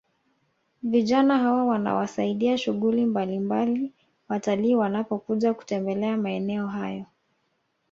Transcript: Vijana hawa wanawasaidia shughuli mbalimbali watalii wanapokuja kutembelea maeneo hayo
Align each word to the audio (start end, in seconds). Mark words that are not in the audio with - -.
Vijana 0.83 1.37
hawa 1.37 1.65
wanawasaidia 1.65 2.57
shughuli 2.57 3.05
mbalimbali 3.05 3.93
watalii 4.29 4.75
wanapokuja 4.75 5.53
kutembelea 5.53 6.17
maeneo 6.17 6.67
hayo 6.67 7.05